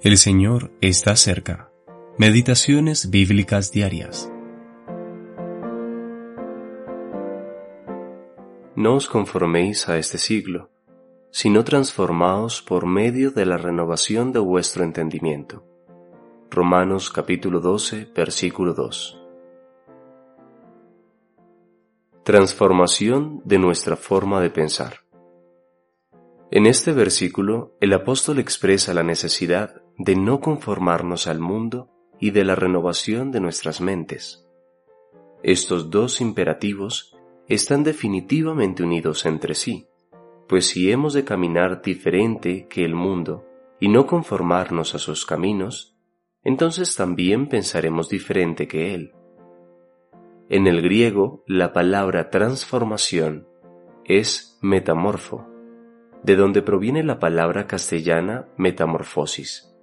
El 0.00 0.16
Señor 0.16 0.70
está 0.80 1.16
cerca. 1.16 1.72
Meditaciones 2.18 3.10
bíblicas 3.10 3.72
diarias. 3.72 4.32
No 8.76 8.94
os 8.94 9.08
conforméis 9.08 9.88
a 9.88 9.98
este 9.98 10.18
siglo, 10.18 10.70
sino 11.32 11.64
transformaos 11.64 12.62
por 12.62 12.86
medio 12.86 13.32
de 13.32 13.44
la 13.44 13.56
renovación 13.56 14.30
de 14.30 14.38
vuestro 14.38 14.84
entendimiento. 14.84 15.66
Romanos 16.48 17.10
capítulo 17.10 17.58
12, 17.58 18.12
versículo 18.14 18.74
2. 18.74 19.20
Transformación 22.22 23.42
de 23.44 23.58
nuestra 23.58 23.96
forma 23.96 24.40
de 24.40 24.50
pensar. 24.50 25.07
En 26.50 26.64
este 26.64 26.92
versículo, 26.92 27.76
el 27.78 27.92
apóstol 27.92 28.38
expresa 28.38 28.94
la 28.94 29.02
necesidad 29.02 29.82
de 29.98 30.16
no 30.16 30.40
conformarnos 30.40 31.26
al 31.26 31.40
mundo 31.40 31.90
y 32.18 32.30
de 32.30 32.42
la 32.42 32.54
renovación 32.54 33.30
de 33.30 33.40
nuestras 33.40 33.82
mentes. 33.82 34.46
Estos 35.42 35.90
dos 35.90 36.22
imperativos 36.22 37.14
están 37.48 37.84
definitivamente 37.84 38.82
unidos 38.82 39.26
entre 39.26 39.54
sí, 39.54 39.88
pues 40.48 40.66
si 40.68 40.90
hemos 40.90 41.12
de 41.12 41.24
caminar 41.24 41.82
diferente 41.82 42.66
que 42.66 42.82
el 42.82 42.94
mundo 42.94 43.44
y 43.78 43.88
no 43.88 44.06
conformarnos 44.06 44.94
a 44.94 44.98
sus 44.98 45.26
caminos, 45.26 45.98
entonces 46.42 46.96
también 46.96 47.48
pensaremos 47.48 48.08
diferente 48.08 48.66
que 48.66 48.94
él. 48.94 49.12
En 50.48 50.66
el 50.66 50.80
griego, 50.80 51.44
la 51.46 51.74
palabra 51.74 52.30
transformación 52.30 53.46
es 54.06 54.58
metamorfo 54.62 55.57
de 56.22 56.36
donde 56.36 56.62
proviene 56.62 57.02
la 57.02 57.18
palabra 57.18 57.66
castellana 57.66 58.48
metamorfosis. 58.56 59.74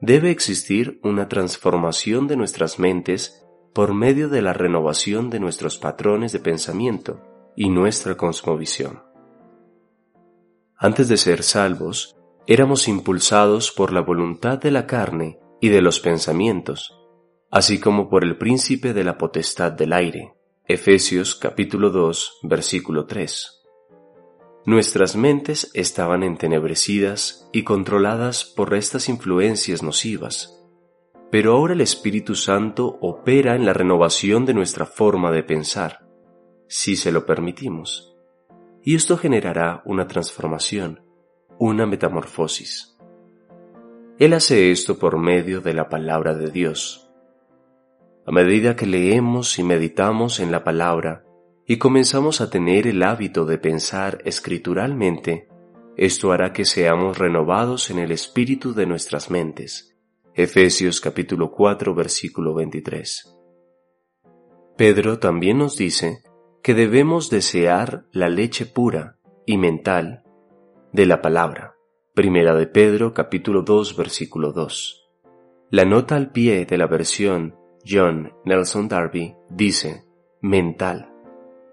Debe 0.00 0.30
existir 0.30 0.98
una 1.02 1.28
transformación 1.28 2.26
de 2.26 2.36
nuestras 2.36 2.78
mentes 2.78 3.46
por 3.74 3.94
medio 3.94 4.28
de 4.28 4.42
la 4.42 4.52
renovación 4.52 5.30
de 5.30 5.40
nuestros 5.40 5.78
patrones 5.78 6.32
de 6.32 6.40
pensamiento 6.40 7.20
y 7.54 7.68
nuestra 7.68 8.16
cosmovisión. 8.16 9.02
Antes 10.76 11.08
de 11.08 11.18
ser 11.18 11.42
salvos, 11.42 12.16
éramos 12.46 12.88
impulsados 12.88 13.70
por 13.70 13.92
la 13.92 14.00
voluntad 14.00 14.58
de 14.58 14.70
la 14.70 14.86
carne 14.86 15.38
y 15.60 15.68
de 15.68 15.82
los 15.82 16.00
pensamientos, 16.00 16.98
así 17.50 17.78
como 17.78 18.08
por 18.08 18.24
el 18.24 18.38
príncipe 18.38 18.94
de 18.94 19.04
la 19.04 19.18
potestad 19.18 19.72
del 19.72 19.92
aire. 19.92 20.34
Efesios 20.64 21.34
capítulo 21.34 21.90
2, 21.90 22.38
versículo 22.44 23.04
3. 23.04 23.59
Nuestras 24.66 25.16
mentes 25.16 25.70
estaban 25.72 26.22
entenebrecidas 26.22 27.48
y 27.50 27.64
controladas 27.64 28.44
por 28.44 28.74
estas 28.74 29.08
influencias 29.08 29.82
nocivas, 29.82 30.62
pero 31.30 31.54
ahora 31.54 31.72
el 31.72 31.80
Espíritu 31.80 32.34
Santo 32.34 32.98
opera 33.00 33.54
en 33.56 33.64
la 33.64 33.72
renovación 33.72 34.44
de 34.44 34.52
nuestra 34.52 34.84
forma 34.84 35.30
de 35.30 35.42
pensar, 35.42 36.06
si 36.68 36.96
se 36.96 37.10
lo 37.10 37.24
permitimos, 37.24 38.14
y 38.82 38.96
esto 38.96 39.16
generará 39.16 39.82
una 39.86 40.06
transformación, 40.06 41.00
una 41.58 41.86
metamorfosis. 41.86 42.98
Él 44.18 44.34
hace 44.34 44.70
esto 44.70 44.98
por 44.98 45.16
medio 45.16 45.62
de 45.62 45.72
la 45.72 45.88
palabra 45.88 46.34
de 46.34 46.50
Dios. 46.50 47.10
A 48.26 48.30
medida 48.30 48.76
que 48.76 48.84
leemos 48.84 49.58
y 49.58 49.62
meditamos 49.62 50.38
en 50.38 50.52
la 50.52 50.64
palabra, 50.64 51.24
y 51.70 51.78
comenzamos 51.78 52.40
a 52.40 52.50
tener 52.50 52.88
el 52.88 53.00
hábito 53.04 53.44
de 53.44 53.56
pensar 53.56 54.18
escrituralmente, 54.24 55.46
esto 55.96 56.32
hará 56.32 56.52
que 56.52 56.64
seamos 56.64 57.16
renovados 57.16 57.90
en 57.90 58.00
el 58.00 58.10
espíritu 58.10 58.74
de 58.74 58.86
nuestras 58.86 59.30
mentes. 59.30 59.96
Efesios 60.34 61.00
capítulo 61.00 61.52
4 61.52 61.94
versículo 61.94 62.54
23. 62.54 63.36
Pedro 64.76 65.20
también 65.20 65.58
nos 65.58 65.76
dice 65.76 66.24
que 66.60 66.74
debemos 66.74 67.30
desear 67.30 68.04
la 68.10 68.28
leche 68.28 68.66
pura 68.66 69.20
y 69.46 69.56
mental 69.56 70.24
de 70.92 71.06
la 71.06 71.22
palabra. 71.22 71.76
Primera 72.14 72.56
de 72.56 72.66
Pedro 72.66 73.14
capítulo 73.14 73.62
2 73.62 73.96
versículo 73.96 74.50
2. 74.50 75.08
La 75.70 75.84
nota 75.84 76.16
al 76.16 76.32
pie 76.32 76.66
de 76.66 76.76
la 76.76 76.88
versión 76.88 77.54
John 77.88 78.32
Nelson 78.44 78.88
Darby 78.88 79.36
dice 79.50 80.02
mental 80.40 81.10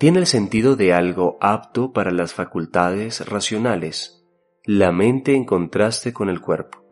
tiene 0.00 0.18
el 0.18 0.26
sentido 0.26 0.76
de 0.76 0.94
algo 0.94 1.36
apto 1.42 1.92
para 1.92 2.10
las 2.10 2.32
facultades 2.32 3.28
racionales, 3.28 4.24
la 4.64 4.92
mente 4.92 5.34
en 5.34 5.44
contraste 5.44 6.14
con 6.14 6.30
el 6.30 6.40
cuerpo. 6.40 6.82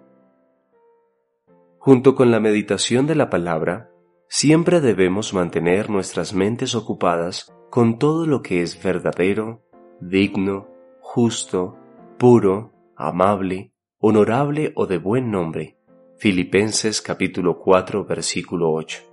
Junto 1.78 2.14
con 2.14 2.30
la 2.30 2.38
meditación 2.38 3.06
de 3.06 3.14
la 3.14 3.30
palabra, 3.30 3.90
siempre 4.28 4.82
debemos 4.82 5.32
mantener 5.32 5.88
nuestras 5.88 6.34
mentes 6.34 6.74
ocupadas 6.74 7.50
con 7.70 7.98
todo 7.98 8.26
lo 8.26 8.42
que 8.42 8.60
es 8.60 8.82
verdadero, 8.82 9.62
digno, 10.02 10.68
justo, 11.00 11.78
puro, 12.18 12.74
amable, 12.94 13.72
honorable 14.00 14.74
o 14.76 14.86
de 14.86 14.98
buen 14.98 15.30
nombre. 15.30 15.78
Filipenses 16.18 17.00
capítulo 17.00 17.58
4 17.58 18.04
versículo 18.04 18.70
8. 18.70 19.07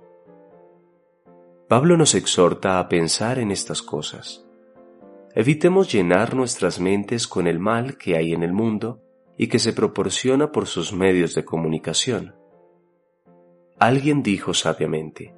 Pablo 1.68 1.96
nos 1.96 2.14
exhorta 2.14 2.78
a 2.78 2.88
pensar 2.88 3.40
en 3.40 3.50
estas 3.50 3.82
cosas. 3.82 4.46
Evitemos 5.34 5.92
llenar 5.92 6.36
nuestras 6.36 6.78
mentes 6.78 7.26
con 7.26 7.48
el 7.48 7.58
mal 7.58 7.98
que 7.98 8.16
hay 8.16 8.32
en 8.32 8.44
el 8.44 8.52
mundo 8.52 9.02
y 9.36 9.48
que 9.48 9.58
se 9.58 9.72
proporciona 9.72 10.52
por 10.52 10.68
sus 10.68 10.92
medios 10.92 11.34
de 11.34 11.44
comunicación. 11.44 12.36
Alguien 13.80 14.22
dijo 14.22 14.54
sabiamente, 14.54 15.34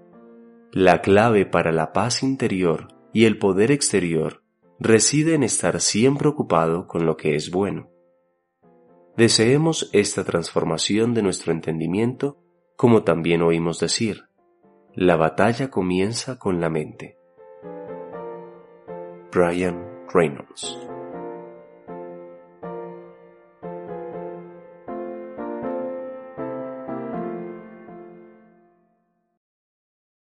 la 0.71 1.01
clave 1.01 1.47
para 1.47 1.73
la 1.73 1.95
paz 1.95 2.23
interior 2.23 2.89
y 3.15 3.25
el 3.25 3.39
poder 3.39 3.73
exterior 3.73 4.43
reside 4.79 5.33
en 5.33 5.43
estar 5.43 5.81
siempre 5.81 6.29
ocupado 6.29 6.87
con 6.87 7.07
lo 7.07 7.17
que 7.17 7.37
es 7.37 7.51
bueno. 7.51 7.89
Deseemos 9.17 9.89
esta 9.95 10.25
transformación 10.25 11.15
de 11.15 11.23
nuestro 11.23 11.53
entendimiento 11.53 12.39
como 12.77 13.03
también 13.03 13.41
oímos 13.41 13.81
decir, 13.81 14.28
la 14.95 15.17
batalla 15.17 15.69
comienza 15.69 16.39
con 16.39 16.61
la 16.61 16.69
mente. 16.69 17.17
Brian 19.31 20.07
Reynolds 20.13 20.89